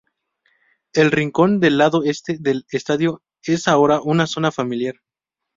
[0.93, 4.95] El rincón del lado este del estadio es ahora una zona familiar.